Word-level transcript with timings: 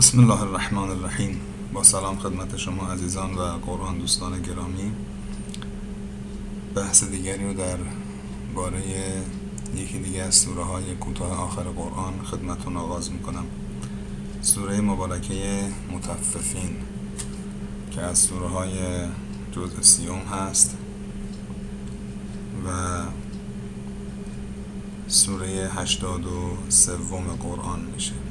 بسم 0.00 0.20
الله 0.20 0.42
الرحمن 0.42 0.90
الرحیم 0.90 1.40
با 1.72 1.82
سلام 1.82 2.18
خدمت 2.18 2.56
شما 2.56 2.86
عزیزان 2.86 3.34
و 3.34 3.42
قرآن 3.42 3.98
دوستان 3.98 4.42
گرامی. 4.42 4.92
بحث 6.74 7.04
دیگری 7.04 7.44
رو 7.44 7.54
در 7.54 7.78
باره 8.54 8.82
یکی 9.76 9.98
دیگه 9.98 10.22
از 10.22 10.34
سوره 10.34 10.64
های 10.64 10.94
کوتاه 10.94 11.40
آخر 11.40 11.62
قرآن 11.62 12.12
خدمتون 12.24 12.76
آغاز 12.76 13.12
می‌کنم. 13.12 13.44
سوره 14.42 14.80
مبارکه 14.80 15.68
متففین 15.92 16.76
که 17.90 18.00
از 18.00 18.18
سوره 18.18 18.48
های 18.48 18.72
جزء 19.52 19.80
سیوم 19.80 20.18
هست 20.18 20.76
و 22.66 22.68
سوره 25.08 25.70
هشتاد 25.76 26.26
و 26.26 26.56
سوم 26.68 27.24
قرآن 27.24 27.80
میشه. 27.80 28.29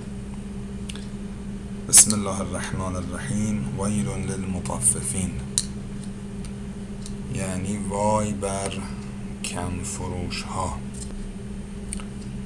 بسم 1.90 2.14
الله 2.14 2.40
الرحمن 2.40 2.96
الرحیم. 2.96 3.80
ویل 3.80 4.08
للمطففین. 4.08 5.32
یعنی 7.36 7.78
وای 7.90 8.34
بر 8.34 8.74
کم 9.44 9.84
فروش 9.84 10.42
ها 10.42 10.78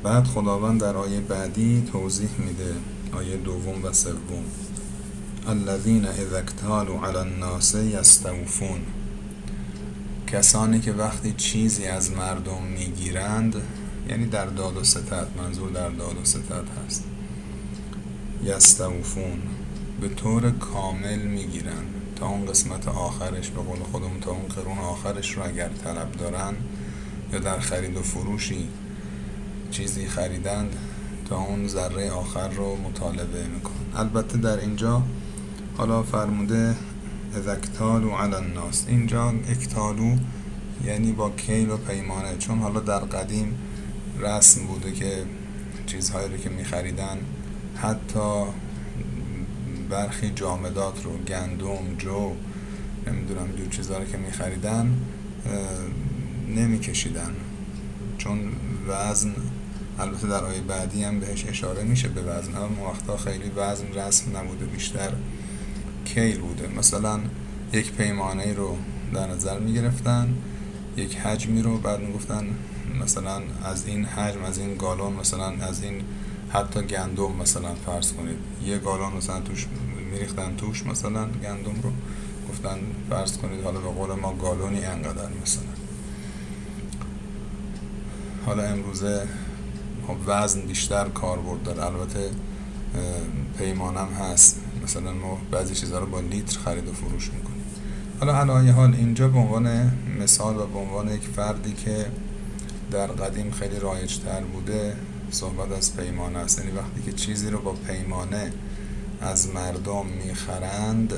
بعد 0.03 0.23
خداوند 0.23 0.81
در 0.81 0.97
آیه 0.97 1.19
بعدی 1.19 1.89
توضیح 1.91 2.29
میده 2.37 2.75
آیه 3.13 3.37
دوم 3.37 3.85
و 3.85 3.93
سوم. 3.93 4.43
الذین 5.47 6.05
اذا 6.05 6.37
اکتالوا 6.37 7.07
علی 7.07 7.17
الناس 7.17 7.75
یستوفون. 7.75 8.79
کسانی 10.27 10.79
که 10.79 10.91
وقتی 10.91 11.33
چیزی 11.33 11.85
از 11.85 12.11
مردم 12.11 12.63
می‌گیرند 12.63 13.55
یعنی 14.09 14.25
در 14.25 14.45
داد 14.45 14.77
و 14.77 14.83
ستد 14.83 15.27
منظور 15.37 15.69
در 15.69 15.89
داد 15.89 16.17
و 16.21 16.25
ستد 16.25 16.65
هست. 16.85 17.12
یستوفون 18.45 19.41
به 20.01 20.09
طور 20.09 20.51
کامل 20.51 21.19
می‌گیرن. 21.19 21.85
تا 22.15 22.27
اون 22.27 22.45
قسمت 22.45 22.87
آخرش 22.87 23.49
به 23.49 23.61
قول 23.61 23.79
خودمون 23.79 24.19
تا 24.19 24.31
اون 24.31 24.47
قرون 24.47 24.77
آخرش 24.77 25.31
رو 25.37 25.45
اگر 25.45 25.69
طلب 25.83 26.11
دارن 26.11 26.53
یا 27.33 27.39
در 27.39 27.59
خرید 27.59 27.97
و 27.97 28.01
فروشی 28.01 28.67
چیزی 29.71 30.07
خریدند 30.07 30.75
تا 31.29 31.41
اون 31.41 31.67
ذره 31.67 32.11
آخر 32.11 32.49
رو 32.49 32.75
مطالبه 32.75 33.47
میکن 33.47 33.71
البته 33.95 34.37
در 34.37 34.59
اینجا 34.59 35.03
حالا 35.77 36.03
فرموده 36.03 36.75
اذکتالو 37.35 38.09
علی 38.09 38.35
الناس. 38.35 38.85
اینجا 38.87 39.33
اکتالو 39.49 40.15
یعنی 40.85 41.11
با 41.11 41.29
کیل 41.29 41.69
و 41.69 41.77
پیمانه. 41.77 42.37
چون 42.37 42.59
حالا 42.59 42.79
در 42.79 42.99
قدیم 42.99 43.57
رسم 44.19 44.67
بوده 44.67 44.91
که 44.91 45.23
چیزهایی 45.85 46.29
رو 46.29 46.37
که 46.37 46.49
میخریدن 46.49 47.17
حتی 47.83 48.45
برخی 49.89 50.31
جامدات 50.35 51.03
رو 51.03 51.17
گندم 51.17 51.95
جو 51.97 52.31
نمی‌دونم 53.07 53.47
دو 53.47 53.69
چیزها 53.69 53.97
رو 53.97 54.05
که 54.05 54.17
میخریدن 54.17 54.97
نمیکشیدن. 56.55 57.35
چون 58.17 58.39
وزن 58.87 59.33
البته 59.99 60.27
در 60.27 60.43
آیه 60.43 60.61
بعدی 60.61 61.03
هم 61.03 61.19
بهش 61.19 61.45
اشاره 61.45 61.83
میشه 61.83 62.07
به 62.07 62.21
وزن. 62.21 62.55
اما 62.55 62.89
وقتا 62.89 63.17
خیلی 63.17 63.51
وزن 63.55 63.87
رسم 63.93 64.37
نبوده 64.37 64.65
بیشتر 64.65 65.11
کیل 66.05 66.39
بوده. 66.39 66.67
مثلا 66.77 67.19
یک 67.73 67.91
پیمانه 67.91 68.53
رو 68.53 68.77
در 69.13 69.27
نظر 69.27 69.59
می‌گرفتن 69.59 70.33
یک 70.97 71.17
حجمی 71.17 71.61
رو 71.61 71.77
بعد 71.77 71.99
می‌گفتن 71.99 72.45
مثلا 73.01 73.41
از 73.63 73.87
این 73.87 74.05
حجم 74.05 74.43
از 74.43 74.57
این 74.57 74.75
گالون 74.75 75.13
مثلا 75.13 75.49
از 75.49 75.83
این 75.83 76.01
حتی 76.53 76.81
گندم 76.81 77.31
مثلا 77.41 77.75
فرض 77.85 78.13
کنید 78.13 78.37
یه 78.65 78.77
گالون 78.77 79.13
مثلا 79.13 79.39
توش 79.39 79.67
میریختن 80.11 80.55
توش 80.55 80.85
مثلا 80.85 81.25
گندم 81.25 81.81
رو 81.83 81.91
گفتن 82.49 82.79
فرض 83.09 83.37
کنید 83.37 83.63
حالا 83.63 83.79
به 83.79 83.89
قول 83.89 84.19
ما 84.19 84.33
گالونی 84.33 84.85
انقدر 84.85 85.29
مثلا. 85.43 85.63
حالا 88.45 88.63
امروزه 88.63 89.27
خب 90.07 90.15
وزن 90.27 90.61
بیشتر 90.61 91.09
کاربرد 91.09 91.63
داره. 91.63 91.85
البته 91.85 92.29
پیمانم 93.57 94.07
هست. 94.07 94.59
مثلا 94.83 95.13
ما 95.13 95.37
بعضی 95.51 95.75
چیزها 95.75 95.99
رو 95.99 96.05
با 96.05 96.19
لیتر 96.19 96.59
خرید 96.59 96.87
و 96.87 96.93
فروش 96.93 97.31
می‌کنیم. 97.33 97.63
حالا 98.19 98.39
علایه 98.39 98.71
حال 98.71 98.93
اینجا 98.95 99.27
به 99.27 99.39
عنوان 99.39 99.91
مثال 100.19 100.55
و 100.55 100.65
به 100.67 100.79
عنوان 100.79 101.07
یک 101.07 101.21
فردی 101.35 101.73
که 101.73 102.05
در 102.91 103.07
قدیم 103.07 103.51
خیلی 103.51 103.79
رایجتر 103.79 104.41
بوده 104.41 104.95
صحبت 105.33 105.71
از 105.71 105.97
پیمانه 105.97 106.39
است. 106.39 106.59
یعنی 106.59 106.71
وقتی 106.71 107.01
که 107.05 107.11
چیزی 107.11 107.49
رو 107.49 107.61
با 107.61 107.71
پیمانه 107.71 108.51
از 109.21 109.49
مردم 109.49 110.05
می‌خرند 110.25 111.13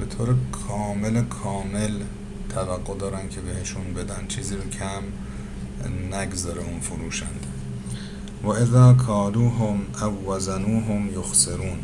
به 0.00 0.06
طور 0.06 0.36
کامل 0.68 1.24
کامل 1.24 2.02
توقع 2.48 2.98
دارن 2.98 3.28
که 3.28 3.40
بهشون 3.40 3.94
بدن. 3.94 4.26
چیزی 4.28 4.56
رو 4.56 4.62
کم 4.62 5.02
نگذاره 6.16 6.62
اون 6.62 6.80
فروشند 6.80 7.46
و 8.42 8.48
اذا 8.48 8.94
کالوهم 8.94 9.80
او 10.02 10.32
وزنوهم 10.32 11.18
یخسرون. 11.18 11.78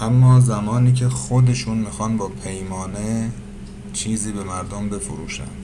اما 0.00 0.40
زمانی 0.40 0.92
که 0.92 1.08
خودشون 1.08 1.78
می‌خوان 1.78 2.16
با 2.16 2.28
پیمانه 2.28 3.30
چیزی 3.92 4.32
به 4.32 4.44
مردم 4.44 4.88
بفروشند 4.88 5.63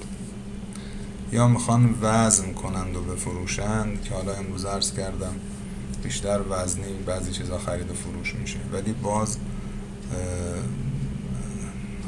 یا 1.33 1.49
می‌خوان 1.49 1.95
وزن 2.03 2.53
کنند 2.53 2.97
و 2.97 3.03
بفروشند 3.03 4.03
که 4.03 4.15
حالا 4.15 4.35
امروز 4.35 4.65
عرض 4.65 4.93
کردم 4.93 5.35
بیشتر 6.03 6.41
وزنی 6.51 6.93
بعضی 7.07 7.33
چیزا 7.33 7.59
خرید 7.59 7.91
و 7.91 7.95
فروش 7.95 8.35
میشه. 8.35 8.59
ولی 8.73 8.93
باز 8.93 9.37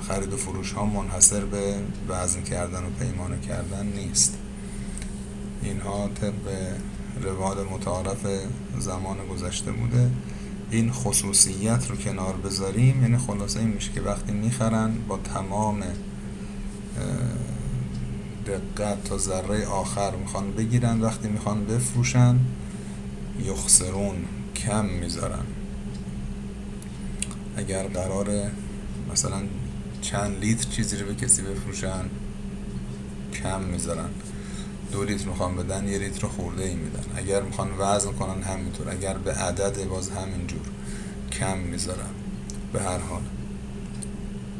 خرید 0.09 0.32
و 0.32 0.37
فروش 0.37 0.72
ها 0.72 0.84
منحصر 0.84 1.44
به 1.44 1.75
وزن 2.09 2.43
کردن 2.43 2.84
و 2.84 2.91
پیمانه 3.00 3.41
کردن 3.41 3.87
نیست. 3.87 4.38
اینها 5.62 6.09
طبق 6.21 6.75
روال 7.22 7.56
متعارف 7.65 8.27
زمان 8.78 9.16
گذشته 9.27 9.72
بوده. 9.72 10.11
این 10.71 10.93
خصوصیت 10.93 11.91
رو 11.91 11.97
کنار 11.97 12.37
بذاریم. 12.37 13.03
یعنی 13.03 13.19
خلاصه 13.19 13.61
این 13.61 13.69
میشه 13.69 13.93
که 13.93 14.00
وقتی 14.00 14.32
می‌خرن 14.32 14.94
با 15.09 15.19
تمام 15.19 15.82
دقت 18.47 19.04
تا 19.04 19.19
ذره 19.19 19.66
آخر 19.66 20.16
می‌خوان 20.16 20.53
بگیرن. 20.53 21.00
وقتی 21.00 21.28
می‌خوان 21.28 21.64
بفروشن 21.64 22.38
یخسرون 23.44 24.25
کم 24.56 24.84
می‌ذارن. 24.84 25.44
اگر 27.56 27.88
قرار 27.88 28.50
مثلا 29.12 29.42
چند 30.00 30.38
لیتر 30.41 30.70
چیزی 30.70 30.97
رو 30.97 31.06
به 31.06 31.14
کسی 31.14 31.42
بفروشن 31.42 32.04
کم 33.42 33.62
می‌ذارن. 33.62 34.08
دو 34.92 35.04
لیتر 35.04 35.28
می‌خوان 35.28 35.56
بدن 35.56 35.88
یه 35.88 35.98
لیتر 35.98 36.26
خورده 36.26 36.64
ای 36.64 36.75
میدن. 36.75 37.04
اگر 37.16 37.42
می‌خوان 37.42 37.69
وزن 37.78 38.12
کنن 38.12 38.42
همینطور. 38.42 38.91
اگر 38.91 39.19
به 39.19 39.32
عدد 39.32 39.88
باز 39.88 40.10
همینجور 40.10 40.66
کم 41.32 41.58
می‌ذارن. 41.58 42.10
به 42.72 42.82
هر 42.82 42.98
حال. 42.98 43.22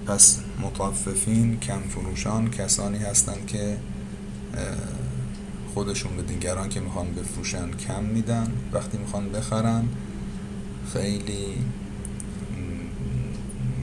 پس 0.07 0.39
مطففین 0.63 1.61
کم 1.61 1.81
فروشان 1.81 2.51
کسانی 2.51 2.99
هستند 2.99 3.47
که 3.47 3.77
خودشون 5.75 6.17
به 6.17 6.23
دیگران 6.23 6.69
که 6.69 6.81
می‌خوان 6.81 7.15
بفروشن 7.15 7.71
کم 7.71 8.05
میدن 8.05 8.53
وقتی 8.73 8.99
می‌خوان 8.99 9.29
بخرن 9.33 9.89
خیلی 10.93 11.47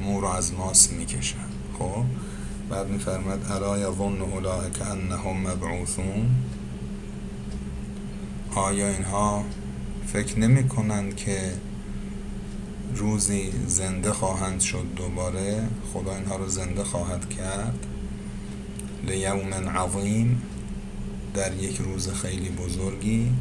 مور 0.03 0.25
از 0.25 0.53
ماس 0.53 0.91
می‌کشن. 0.91 1.38
خب؟ 1.80 2.03
بعد 2.69 2.88
میفرمد 2.88 3.51
الا 3.51 3.78
یظن 3.78 4.22
اولئک 4.22 4.81
انهم 4.81 5.47
مبعوثون؟ 5.47 6.30
آیا 8.56 8.90
اینها 8.90 9.44
فکر 10.07 10.40
نمی 10.40 10.68
کنند 10.68 11.16
که 11.16 11.53
روزی 12.95 13.51
زنده 13.68 14.13
خواهند 14.13 14.59
شد 14.62 14.86
دوباره 14.95 15.68
خدا 15.94 16.15
اینها 16.15 16.36
رو 16.36 16.47
زنده 16.47 16.83
خواهد 16.83 17.30
کرد. 17.30 17.86
لیوم 19.07 19.53
عظیم 19.53 20.41
در 21.33 21.56
یک 21.56 21.77
روز 21.77 22.09
خیلی 22.09 22.50
بزرگی. 22.50 23.31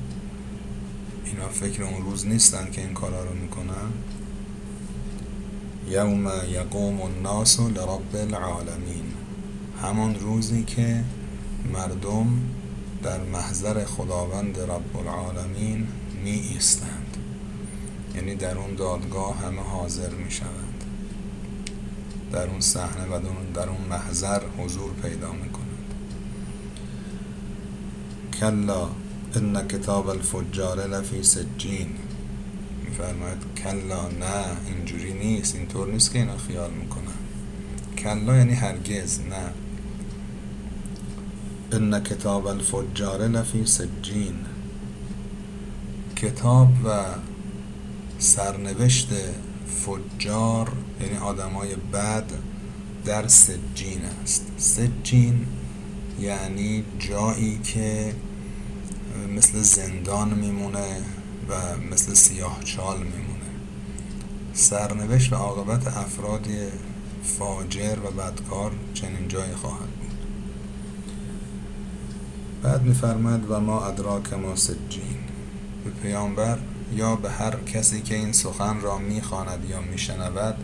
اینا 1.25 1.49
فکر 1.49 1.83
اون 1.83 2.03
روز 2.05 2.27
نیستن 2.27 2.71
که 2.71 2.81
این 2.81 2.95
کارا 2.95 3.25
رو 3.25 3.35
می‌کنن. 3.35 3.93
یوم 5.89 6.31
یقوم 6.51 7.01
الناس 7.01 7.61
لرب 7.61 8.17
العالمین. 8.17 9.05
همان 9.83 10.15
روزی 10.15 10.65
که 10.65 11.05
مردم 11.73 12.41
در 13.03 13.25
محضر 13.25 13.85
خداوند 13.85 14.59
رب 14.61 14.97
العالمین 14.97 15.87
می 16.25 16.31
ایستند 16.31 17.08
یعنی 18.19 18.35
در 18.35 18.59
اون 18.59 18.75
دادگاه 18.75 19.39
همه 19.39 19.63
حاضر 19.63 20.11
می 20.11 20.31
شوند 20.31 20.85
در 22.33 22.47
اون 22.47 22.61
صحنه 22.61 23.05
و 23.05 23.21
در 23.55 23.69
اون 23.69 23.81
محضر 23.91 24.41
حضور 24.59 24.91
پیدا 25.03 25.33
می 25.33 25.51
کنند 25.51 25.95
کلا 28.41 28.89
ان 29.35 29.69
کتاب 29.69 30.09
الفجار 30.09 30.87
لفی 30.87 31.23
سجین. 31.23 31.89
میفرماید 32.85 33.39
کلا 33.57 34.09
نه 34.09 34.45
اینجوری 34.67 35.13
نیست 35.13 35.55
اینطور 35.55 35.89
نیست 35.89 36.13
که 36.13 36.19
اینا 36.19 36.37
خیال 36.37 36.71
می‌کنن. 36.71 37.19
کلا 37.99 38.37
یعنی 38.37 38.55
هرگز 38.55 39.21
نه. 39.21 39.53
ان 41.73 42.03
کتاب 42.03 42.47
الفجار 42.47 43.29
لفی 43.29 43.67
سجین. 43.67 44.35
کتاب 46.17 46.69
و 46.85 47.05
سرنوشت 48.19 49.09
فجار 49.67 50.73
یعنی 51.01 51.17
آدمای 51.17 51.77
بد 51.93 52.25
در 53.05 53.29
سجین 53.29 54.01
است. 54.23 54.47
سجین 54.59 55.47
یعنی 56.21 56.85
جایی 56.99 57.59
که 57.59 58.15
مثل 59.37 59.63
زندان 59.63 60.35
میمونه 60.35 60.97
و 61.49 61.77
مثل 61.93 62.15
سیاه 62.15 62.59
چال 62.65 62.97
میمونه. 62.97 63.49
سرنوشت 64.53 65.33
و 65.33 65.37
عاقبت 65.37 65.87
افراد 65.87 66.47
فاجر 67.23 67.97
و 67.99 68.11
بدکار 68.11 68.73
چنین 68.95 69.29
جایی 69.29 69.55
خواهد 69.55 69.91
بود. 69.91 70.19
بعد 72.63 72.83
میفرماد 72.83 73.51
و 73.51 73.61
ما 73.61 73.87
ادراک 73.87 74.33
ما 74.33 74.57
سجین. 74.57 75.19
به 75.85 75.91
پیامبر 75.91 76.59
یا 76.95 77.17
به 77.17 77.31
هر 77.31 77.57
کسی 77.57 78.03
که 78.03 78.15
این 78.15 78.33
سخن 78.33 78.81
را 78.81 78.99
می‌خواند 78.99 79.71
یا 79.71 79.81
میشنود 79.81 80.57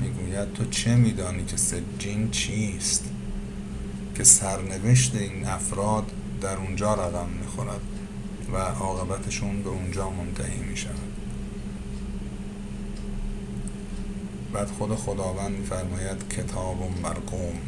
می‌گوید 0.00 0.52
تو 0.52 0.64
چه 0.64 0.96
میدانی 0.96 1.44
که 1.44 1.56
سجین 1.56 2.30
چیست؟ 2.30 3.04
که 4.14 4.24
سرنوشت 4.24 5.14
این 5.14 5.44
افراد 5.44 6.04
در 6.40 6.56
اونجا 6.56 6.94
رقم 6.94 7.28
می‌خورد 7.40 7.80
و 8.52 8.56
عاقبتشون 8.56 9.62
به 9.62 9.70
اونجا 9.70 10.10
منتهی 10.10 10.60
می‌شود. 10.70 11.12
بعد 14.52 14.68
خود 14.68 14.94
خداوند 14.94 15.58
میفرماید 15.58 16.28
کتاب 16.28 16.90
مرقوم. 17.02 17.58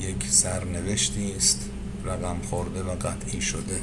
یک 0.00 0.26
سرنوشتی 0.26 1.32
است 1.36 1.70
رقم 2.04 2.36
خورده 2.50 2.82
و 2.82 2.90
قطعی 2.90 3.40
شده. 3.40 3.80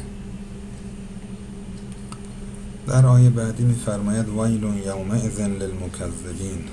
در 2.88 3.06
آیه 3.06 3.30
بعدی 3.30 3.64
میفرماید 3.64 4.30
ویل 4.30 4.64
یومئذ 4.86 5.40
للمکذبین. 5.40 6.64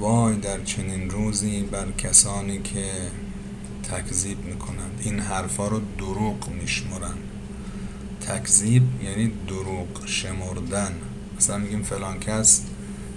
وای 0.00 0.36
در 0.36 0.64
چنین 0.64 1.10
روزی 1.10 1.62
بر 1.62 1.90
کسانی 1.98 2.62
که 2.62 2.84
تکذیب 3.82 4.44
می‌کنند. 4.44 5.00
این 5.04 5.20
حرفا 5.20 5.68
رو 5.68 5.80
دروغ 5.98 6.48
میشمرند. 6.48 7.18
تکذیب 8.20 8.82
یعنی 9.02 9.32
دروغ 9.48 10.06
شمردن. 10.06 10.92
مثلا 11.36 11.58
میگیم 11.58 11.82
فلان 11.82 12.18
کس 12.18 12.62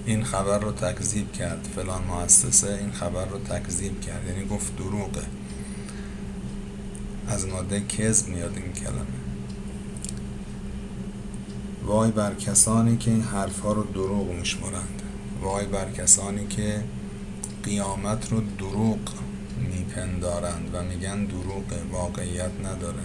این 0.06 0.24
خبر 0.24 0.60
رو 0.60 0.72
تکذیب 0.72 1.32
کرد. 1.32 1.68
فلان 1.76 2.04
مؤسسه 2.04 2.78
این 2.82 2.92
خبر 2.92 3.26
رو 3.26 3.40
تکذیب 3.40 4.02
کرد. 4.02 4.28
یعنی 4.28 4.48
گفت 4.48 4.78
دروغه. 4.78 5.24
از 7.28 7.48
ماده 7.48 7.82
کذب 7.82 8.28
میاد 8.28 8.58
این 8.58 8.74
کلمه. 8.74 9.23
وای 11.86 12.12
بر 12.12 12.34
کسانی 12.34 12.98
که 12.98 13.12
این 13.12 13.22
حرفها 13.22 13.72
رو 13.72 13.84
دروغ 13.84 14.28
میشمرند 14.28 15.02
وای 15.42 15.66
بر 15.66 15.92
کسانی 15.92 16.48
که 16.48 16.84
قیامت 17.64 18.32
رو 18.32 18.42
دروغ 18.58 19.00
میپندارند 19.58 20.70
و 20.74 20.84
میگن 20.84 21.26
دروغ 21.26 21.64
واقعیت 21.92 22.52
نداره. 22.66 23.04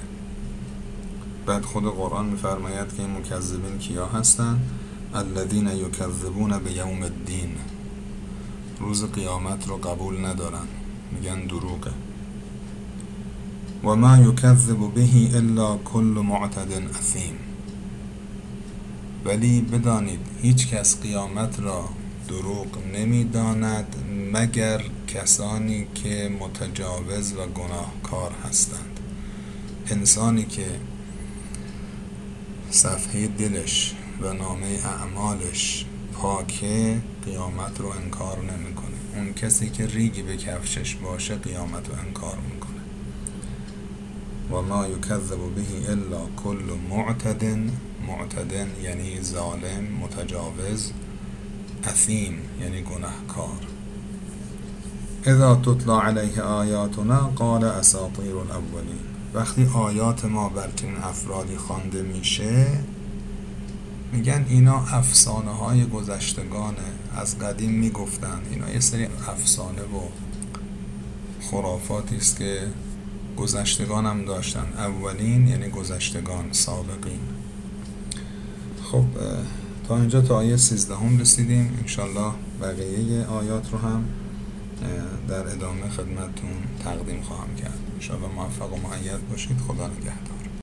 بعد 1.46 1.62
خود 1.62 1.84
قرآن 1.84 2.26
میفرماید 2.26 2.96
که 2.96 3.02
این 3.02 3.10
مکذبین 3.10 3.78
کیا 3.78 4.06
هستند 4.06 4.70
الذین 5.14 5.68
یکذبون 5.68 6.58
به 6.58 6.72
یوم 6.72 7.02
الدین. 7.02 7.50
روز 8.80 9.04
قیامت 9.04 9.68
رو 9.68 9.76
قبول 9.76 10.26
ندارن. 10.26 10.66
میگن 11.12 11.46
دروغه. 11.46 11.90
و 13.84 13.96
ما 13.96 14.18
یکذب 14.18 14.94
به 14.94 15.36
الا 15.36 15.76
کل 15.76 16.02
معتد 16.02 16.72
اثیم 16.98 17.47
ولی 19.24 19.60
بدانید 19.60 20.20
هیچ 20.42 20.68
کس 20.68 21.00
قیامت 21.00 21.60
را 21.60 21.88
دروغ 22.28 22.66
نمی‌داند 22.94 23.96
مگر 24.32 24.82
کسانی 25.08 25.86
که 25.94 26.30
متجاوز 26.40 27.32
و 27.32 27.36
گناهکار 27.36 28.32
هستند. 28.48 29.00
انسانی 29.90 30.44
که 30.44 30.66
صفحه 32.70 33.26
دلش 33.26 33.94
و 34.20 34.32
نامه 34.32 34.66
اعمالش 34.84 35.84
پاکه 36.12 36.98
قیامت 37.24 37.80
رو 37.80 37.88
انکار 37.88 38.38
نمی‌کنه. 38.38 38.88
اون 39.16 39.34
کسی 39.34 39.70
که 39.70 39.86
ریگی 39.86 40.22
به 40.22 40.36
کفشش 40.36 40.94
باشه 40.94 41.34
قیامت 41.34 41.88
رو 41.88 41.94
انکار 42.06 42.36
می‌کنه. 42.36 42.57
و 44.50 44.62
ما 44.62 44.86
یکذب 44.88 45.38
به 45.56 45.92
الا 45.92 46.20
کل 46.36 46.58
معتد 46.90 47.44
معتدن 48.08 48.68
یعنی 48.82 49.22
ظالم 49.22 49.84
متجاوز 50.02 50.92
اثیم 51.84 52.38
یعنی 52.60 52.82
گناهکار. 52.82 53.58
اذا 55.24 55.56
تطلع 55.56 56.04
علیه 56.04 56.42
آیاتنا 56.42 57.32
قال 57.36 57.64
اساطیر 57.64 58.36
الاولین. 58.36 58.98
وقتی 59.34 59.66
آیات 59.74 60.24
ما 60.24 60.48
بر 60.48 60.68
افرادی 61.02 61.56
خوانده 61.56 62.02
میشه 62.02 62.66
میگن 64.12 64.46
اینا 64.48 64.76
افسانه 64.76 65.50
های 65.50 65.84
گذشتگانه. 65.84 66.76
از 67.16 67.38
قدیم 67.38 67.70
می‌گفتن. 67.70 68.40
اینا 68.50 68.70
یه 68.70 68.80
سری 68.80 69.04
افسانه 69.04 69.82
و 69.82 70.00
خرافاتی 71.50 72.16
است 72.16 72.38
که 72.38 72.66
گذشتگان 73.38 74.06
هم 74.06 74.24
داشتن. 74.24 74.66
اولین 74.76 75.48
یعنی 75.48 75.68
گذشتگان 75.68 76.52
سابقین. 76.52 77.20
خب 78.82 79.04
تا 79.88 79.96
اینجا 79.96 80.20
تا 80.20 80.36
آیه 80.36 80.56
سیزدهم 80.56 81.18
رسیدیم. 81.18 81.78
انشالله 81.80 82.32
بقیه 82.62 83.24
آیات 83.24 83.72
رو 83.72 83.78
هم 83.78 84.04
در 85.28 85.48
ادامه 85.48 85.88
خدمتتون 85.88 86.56
تقدیم 86.84 87.22
خواهم 87.22 87.54
کرد. 87.56 87.78
انشالله 87.94 88.28
موفق 88.28 88.72
و 88.72 88.76
معید 88.76 89.28
باشید. 89.30 89.58
خدا 89.68 89.86
نگهدار. 89.86 90.37